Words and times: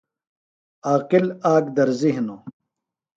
عاقل 0.89 1.25
آک 1.53 1.65
درزی 1.75 2.11
ہِنوۡ۔ 2.15 2.41